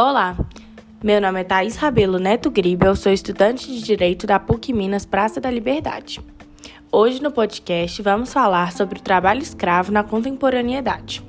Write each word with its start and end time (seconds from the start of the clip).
Olá, 0.00 0.36
meu 1.02 1.20
nome 1.20 1.40
é 1.40 1.42
Thaís 1.42 1.74
Rabelo 1.74 2.20
Neto 2.20 2.52
Gribe, 2.52 2.86
eu 2.86 2.94
sou 2.94 3.10
estudante 3.10 3.66
de 3.66 3.82
Direito 3.82 4.28
da 4.28 4.38
PUC 4.38 4.72
Minas 4.72 5.04
Praça 5.04 5.40
da 5.40 5.50
Liberdade. 5.50 6.20
Hoje 6.92 7.20
no 7.20 7.32
podcast 7.32 8.00
vamos 8.00 8.32
falar 8.32 8.70
sobre 8.70 9.00
o 9.00 9.02
trabalho 9.02 9.42
escravo 9.42 9.90
na 9.90 10.04
contemporaneidade. 10.04 11.20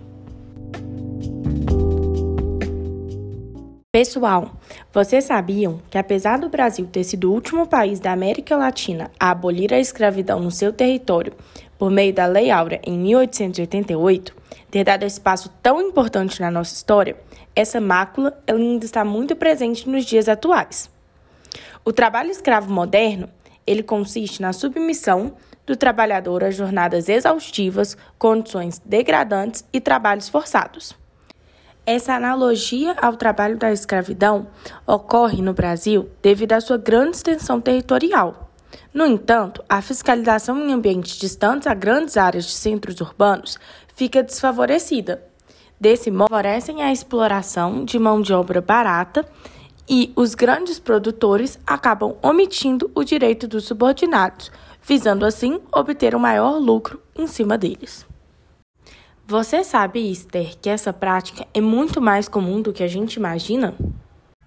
Pessoal, 3.92 4.52
vocês 4.94 5.24
sabiam 5.24 5.82
que 5.90 5.98
apesar 5.98 6.38
do 6.38 6.48
Brasil 6.48 6.86
ter 6.86 7.04
sido 7.04 7.32
o 7.32 7.34
último 7.34 7.66
país 7.66 8.00
da 8.00 8.12
América 8.12 8.56
Latina 8.56 9.10
a 9.20 9.32
abolir 9.32 9.74
a 9.74 9.80
escravidão 9.80 10.40
no 10.40 10.52
seu 10.52 10.72
território 10.72 11.34
por 11.80 11.90
meio 11.90 12.14
da 12.14 12.26
Lei 12.26 12.52
Áurea 12.52 12.82
em 12.84 13.00
1888, 13.00 14.36
ter 14.70 14.84
dado 14.84 15.06
espaço 15.06 15.50
tão 15.64 15.82
importante 15.82 16.42
na 16.42 16.52
nossa 16.52 16.76
história, 16.76 17.16
essa 17.56 17.80
mácula 17.80 18.38
ainda 18.46 18.86
está 18.86 19.06
muito 19.06 19.34
presente 19.36 19.90
nos 19.90 20.06
dias 20.06 20.28
atuais. 20.28 20.92
O 21.86 21.94
trabalho 21.94 22.30
escravo 22.30 22.72
moderno, 22.72 23.30
ele 23.66 23.82
consiste 23.82 24.42
na 24.42 24.52
submissão 24.52 25.34
do 25.66 25.76
trabalhador 25.76 26.44
a 26.44 26.52
jornadas 26.52 27.08
exaustivas, 27.08 27.96
condições 28.18 28.82
degradantes 28.84 29.64
e 29.72 29.80
trabalhos 29.80 30.28
forçados. 30.28 30.98
Essa 31.86 32.14
analogia 32.14 32.96
ao 33.02 33.16
trabalho 33.16 33.58
da 33.58 33.72
escravidão 33.72 34.48
ocorre 34.86 35.42
no 35.42 35.54
Brasil 35.54 36.10
devido 36.22 36.54
à 36.54 36.62
sua 36.62 36.78
grande 36.78 37.16
extensão 37.16 37.62
territorial. 37.62 38.49
No 38.94 39.06
entanto, 39.06 39.64
a 39.68 39.82
fiscalização 39.82 40.58
em 40.58 40.74
ambientes 40.74 41.18
distantes 41.18 41.68
a 41.68 41.74
grandes 41.74 42.18
áreas 42.18 42.46
de 42.46 42.52
centros 42.52 43.00
urbanos 43.02 43.58
fica 43.96 44.24
desfavorecida. 44.24 45.24
Desse 45.80 46.12
modo, 46.12 46.30
favorecem 46.30 46.82
a 46.82 46.92
exploração 46.92 47.86
de 47.86 47.98
mão 47.98 48.22
de 48.22 48.34
obra 48.34 48.62
barata 48.62 49.26
e 49.88 50.12
os 50.16 50.36
grandes 50.36 50.78
produtores 50.78 51.60
acabam 51.66 52.16
omitindo 52.22 52.92
o 52.94 53.04
direito 53.04 53.48
dos 53.48 53.66
subordinados, 53.66 54.52
visando 54.84 55.26
assim 55.26 55.60
obter 55.72 56.16
um 56.16 56.20
maior 56.20 56.58
lucro 56.60 57.02
em 57.16 57.28
cima 57.28 57.58
deles. 57.58 58.06
Você 59.26 59.64
sabe, 59.64 60.12
Esther, 60.12 60.58
que 60.60 60.70
essa 60.70 60.92
prática 60.92 61.48
é 61.54 61.62
muito 61.62 62.02
mais 62.02 62.28
comum 62.28 62.62
do 62.62 62.74
que 62.74 62.84
a 62.84 62.88
gente 62.88 63.16
imagina? 63.16 63.76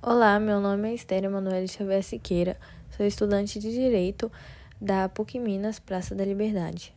Olá, 0.03 0.41
meu 0.41 0.61
nome 0.61 0.91
é 0.91 0.95
Esther 0.95 1.25
Emanuele 1.25 1.69
Xavier 1.69 2.03
Siqueira, 2.03 2.57
sou 2.97 3.07
estudante 3.07 3.59
de 3.59 3.71
Direito 3.71 4.31
da 4.81 5.09
PUC 5.09 5.39
Minas 5.39 5.79
Praça 5.79 6.15
da 6.15 6.25
Liberdade. 6.25 6.95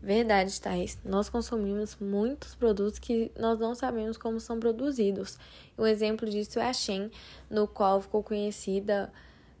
Verdade, 0.00 0.60
Thais. 0.60 0.98
Nós 1.04 1.28
consumimos 1.28 1.96
muitos 2.00 2.54
produtos 2.54 2.98
que 2.98 3.32
nós 3.38 3.58
não 3.58 3.74
sabemos 3.74 4.16
como 4.16 4.38
são 4.38 4.60
produzidos. 4.60 5.38
Um 5.76 5.86
exemplo 5.86 6.28
disso 6.28 6.60
é 6.60 6.68
a 6.68 6.72
Shein, 6.72 7.10
no 7.50 7.66
qual 7.66 8.00
ficou 8.00 8.22
conhecida 8.22 9.12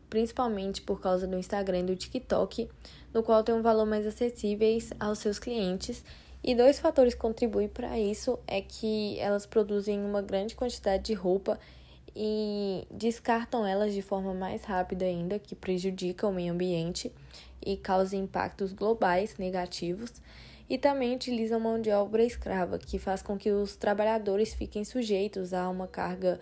principalmente 0.08 0.80
por 0.80 1.00
causa 1.00 1.26
do 1.26 1.36
Instagram 1.36 1.80
e 1.80 1.84
do 1.84 1.96
TikTok, 1.96 2.68
no 3.12 3.22
qual 3.22 3.42
tem 3.42 3.54
um 3.54 3.62
valor 3.62 3.84
mais 3.84 4.06
acessíveis 4.06 4.90
aos 4.98 5.18
seus 5.18 5.38
clientes 5.38 6.02
e 6.42 6.54
dois 6.54 6.78
fatores 6.78 7.14
contribuem 7.14 7.68
para 7.68 7.98
isso 7.98 8.38
é 8.46 8.60
que 8.62 9.18
elas 9.18 9.44
produzem 9.44 10.00
uma 10.00 10.22
grande 10.22 10.54
quantidade 10.54 11.04
de 11.04 11.14
roupa 11.14 11.58
e 12.14 12.86
descartam 12.90 13.66
elas 13.66 13.92
de 13.92 14.02
forma 14.02 14.34
mais 14.34 14.62
rápida 14.64 15.04
ainda, 15.04 15.38
que 15.38 15.54
prejudica 15.54 16.26
o 16.26 16.32
meio 16.32 16.52
ambiente 16.52 17.12
e 17.64 17.76
causa 17.76 18.16
impactos 18.16 18.72
globais 18.72 19.36
negativos. 19.38 20.12
E 20.68 20.76
também 20.76 21.14
utilizam 21.14 21.58
mão 21.58 21.80
de 21.80 21.90
obra 21.90 22.22
escrava, 22.22 22.78
que 22.78 22.98
faz 22.98 23.22
com 23.22 23.38
que 23.38 23.50
os 23.50 23.74
trabalhadores 23.74 24.52
fiquem 24.52 24.84
sujeitos 24.84 25.54
a 25.54 25.68
uma 25.68 25.86
carga 25.86 26.38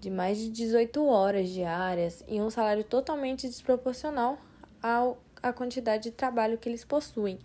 de 0.00 0.10
mais 0.10 0.36
de 0.36 0.50
18 0.50 1.06
horas 1.06 1.48
diárias 1.48 2.24
e 2.28 2.40
um 2.40 2.50
salário 2.50 2.84
totalmente 2.84 3.46
desproporcional 3.48 4.38
à 4.82 5.52
quantidade 5.52 6.04
de 6.04 6.10
trabalho 6.10 6.58
que 6.58 6.68
eles 6.68 6.84
possuem. 6.84 7.38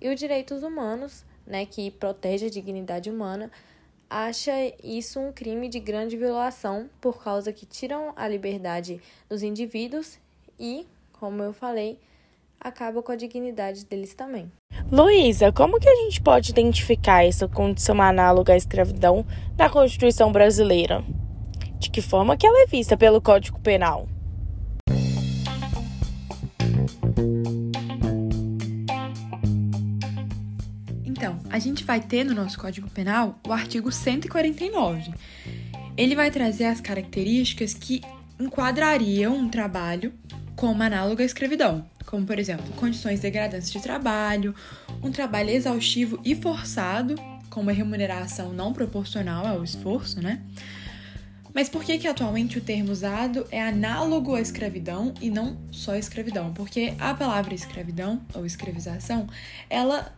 E 0.00 0.08
os 0.08 0.18
direitos 0.18 0.62
humanos 0.62 1.24
né, 1.46 1.64
que 1.64 1.90
protege 1.90 2.46
a 2.46 2.50
dignidade 2.50 3.08
humana, 3.08 3.50
acha 4.08 4.52
isso 4.82 5.20
um 5.20 5.32
crime 5.32 5.68
de 5.68 5.80
grande 5.80 6.16
violação 6.16 6.88
por 7.00 7.22
causa 7.22 7.52
que 7.52 7.66
tiram 7.66 8.12
a 8.16 8.26
liberdade 8.28 9.00
dos 9.28 9.42
indivíduos 9.42 10.18
e, 10.58 10.86
como 11.12 11.42
eu 11.42 11.52
falei, 11.52 11.98
acaba 12.60 13.02
com 13.02 13.12
a 13.12 13.16
dignidade 13.16 13.84
deles 13.84 14.14
também. 14.14 14.50
Luísa, 14.90 15.52
como 15.52 15.78
que 15.78 15.88
a 15.88 15.96
gente 15.96 16.20
pode 16.20 16.50
identificar 16.50 17.24
essa 17.24 17.48
condição 17.48 18.00
análoga 18.00 18.52
à 18.52 18.56
escravidão 18.56 19.24
na 19.56 19.68
Constituição 19.68 20.32
brasileira? 20.32 21.04
De 21.78 21.90
que 21.90 22.00
forma 22.00 22.36
que 22.36 22.46
ela 22.46 22.62
é 22.62 22.66
vista 22.66 22.96
pelo 22.96 23.20
Código 23.20 23.60
Penal? 23.60 24.08
A 31.56 31.58
gente 31.58 31.84
vai 31.84 32.00
ter 32.00 32.22
no 32.22 32.34
nosso 32.34 32.58
Código 32.58 32.90
Penal 32.90 33.40
o 33.48 33.50
artigo 33.50 33.90
149. 33.90 35.14
Ele 35.96 36.14
vai 36.14 36.30
trazer 36.30 36.66
as 36.66 36.82
características 36.82 37.72
que 37.72 38.02
enquadrariam 38.38 39.34
um 39.34 39.48
trabalho 39.48 40.12
como 40.54 40.82
análogo 40.82 41.22
à 41.22 41.24
escravidão, 41.24 41.88
como, 42.04 42.26
por 42.26 42.38
exemplo, 42.38 42.70
condições 42.74 43.20
degradantes 43.20 43.72
de 43.72 43.80
trabalho, 43.80 44.54
um 45.02 45.10
trabalho 45.10 45.48
exaustivo 45.48 46.20
e 46.22 46.34
forçado, 46.34 47.14
com 47.48 47.62
uma 47.62 47.72
remuneração 47.72 48.52
não 48.52 48.74
proporcional 48.74 49.46
ao 49.46 49.64
esforço, 49.64 50.20
né? 50.20 50.42
Mas 51.54 51.70
por 51.70 51.82
que 51.82 51.96
que 51.96 52.06
atualmente 52.06 52.58
o 52.58 52.60
termo 52.60 52.92
usado 52.92 53.46
é 53.50 53.62
análogo 53.62 54.34
à 54.34 54.42
escravidão 54.42 55.14
e 55.22 55.30
não 55.30 55.56
só 55.70 55.96
escravidão? 55.96 56.52
Porque 56.52 56.92
a 56.98 57.14
palavra 57.14 57.54
escravidão 57.54 58.20
ou 58.34 58.44
escravização, 58.44 59.26
ela 59.70 60.14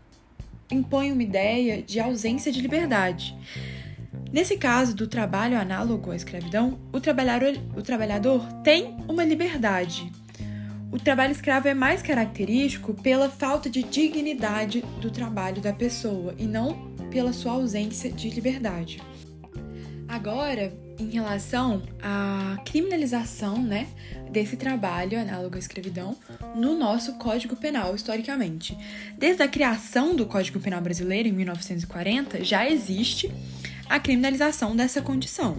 impõe 0.71 1.13
uma 1.13 1.23
ideia 1.23 1.83
de 1.83 2.01
ausência 2.01 2.53
de 2.53 2.61
liberdade. 2.61 3.37
Nesse 4.33 4.59
caso 4.59 4.95
do 4.95 5.07
trabalho 5.07 5.59
análogo 5.59 6.11
à 6.11 6.17
escravidão, 6.17 6.79
o 6.93 7.01
trabalhador, 7.01 7.55
o 7.75 7.83
trabalhador 7.83 8.47
tem 8.63 8.97
uma 9.09 9.25
liberdade. 9.25 10.11
O 10.93 10.99
trabalho 10.99 11.33
escravo 11.33 11.69
é 11.69 11.75
mais 11.75 12.03
característico 12.03 12.95
pela 12.95 13.29
falta 13.29 13.69
de 13.69 13.83
dignidade 13.83 14.83
do 15.01 15.11
trabalho 15.11 15.61
da 15.61 15.73
pessoa 15.73 16.35
e 16.39 16.45
não 16.45 16.95
pela 17.11 17.33
sua 17.33 17.53
ausência 17.53 18.11
de 18.11 18.29
liberdade. 18.31 19.01
Agora, 20.19 20.73
em 20.99 21.11
relação 21.11 21.81
à 22.03 22.61
criminalização 22.65 23.63
né, 23.63 23.87
desse 24.33 24.57
trabalho 24.57 25.17
análogo 25.17 25.55
à 25.55 25.61
escravidão 25.61 26.17
no 26.57 26.77
nosso 26.77 27.15
Código 27.19 27.55
Penal, 27.55 27.95
historicamente. 27.95 28.77
Desde 29.17 29.45
a 29.45 29.49
criação 29.49 30.17
do 30.17 30.27
Código 30.27 30.59
Penal 30.59 30.81
brasileiro, 30.81 31.29
em 31.29 31.33
1940, 31.33 32.43
já 32.45 32.69
existe 32.69 33.33
a 33.89 34.01
criminalização 34.01 34.75
dessa 34.75 35.01
condição. 35.01 35.57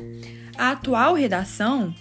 A 0.58 0.72
atual 0.72 1.14
redação 1.14 1.96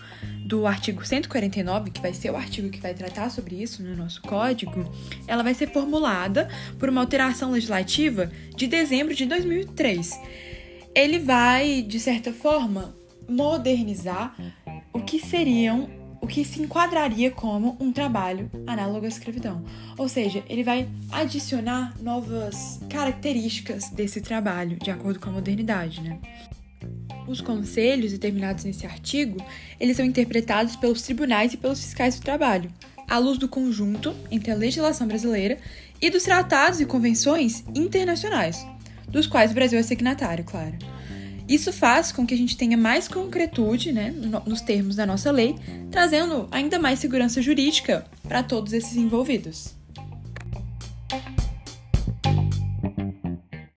do 0.44 0.66
artigo 0.66 1.06
149, 1.06 1.92
que 1.92 2.00
vai 2.00 2.12
ser 2.12 2.32
o 2.32 2.36
artigo 2.36 2.70
que 2.70 2.80
vai 2.80 2.92
tratar 2.92 3.30
sobre 3.30 3.54
isso 3.54 3.84
no 3.84 3.94
nosso 3.94 4.20
código, 4.20 4.92
ela 5.28 5.44
vai 5.44 5.54
ser 5.54 5.70
formulada 5.70 6.48
por 6.76 6.88
uma 6.88 7.02
alteração 7.02 7.52
legislativa 7.52 8.32
de 8.56 8.66
dezembro 8.66 9.14
de 9.14 9.26
2003. 9.26 10.18
Ele 10.94 11.18
vai, 11.18 11.82
de 11.82 12.00
certa 12.00 12.32
forma, 12.32 12.94
modernizar 13.28 14.34
o 14.92 15.00
que 15.00 15.20
seriam 15.20 15.88
o 16.20 16.26
que 16.26 16.44
se 16.44 16.60
enquadraria 16.60 17.30
como 17.30 17.76
um 17.80 17.92
trabalho 17.92 18.50
análogo 18.66 19.04
à 19.04 19.08
escravidão. 19.08 19.64
Ou 19.96 20.08
seja, 20.08 20.42
ele 20.48 20.64
vai 20.64 20.88
adicionar 21.12 21.94
novas 22.00 22.80
características 22.88 23.90
desse 23.90 24.20
trabalho, 24.20 24.78
de 24.78 24.90
acordo 24.90 25.20
com 25.20 25.30
a 25.30 25.32
modernidade, 25.32 26.00
né? 26.00 26.18
Os 27.26 27.40
conselhos 27.40 28.12
determinados 28.12 28.64
nesse 28.64 28.86
artigo, 28.86 29.44
eles 29.78 29.96
são 29.96 30.04
interpretados 30.04 30.76
pelos 30.76 31.02
tribunais 31.02 31.52
e 31.52 31.56
pelos 31.56 31.80
fiscais 31.80 32.16
do 32.16 32.22
trabalho, 32.22 32.70
à 33.06 33.18
luz 33.18 33.38
do 33.38 33.48
conjunto 33.48 34.14
entre 34.30 34.50
a 34.50 34.54
legislação 34.54 35.06
brasileira 35.06 35.58
e 36.00 36.10
dos 36.10 36.22
tratados 36.22 36.80
e 36.80 36.86
convenções 36.86 37.64
internacionais, 37.74 38.66
dos 39.08 39.26
quais 39.26 39.50
o 39.50 39.54
Brasil 39.54 39.78
é 39.78 39.82
signatário, 39.82 40.44
claro. 40.44 40.76
Isso 41.48 41.72
faz 41.72 42.12
com 42.12 42.26
que 42.26 42.34
a 42.34 42.36
gente 42.36 42.56
tenha 42.56 42.76
mais 42.76 43.08
concretude 43.08 43.90
né, 43.90 44.14
nos 44.44 44.60
termos 44.60 44.96
da 44.96 45.06
nossa 45.06 45.30
lei, 45.30 45.56
trazendo 45.90 46.46
ainda 46.50 46.78
mais 46.78 46.98
segurança 46.98 47.40
jurídica 47.40 48.04
para 48.22 48.42
todos 48.42 48.74
esses 48.74 48.96
envolvidos. 48.96 49.74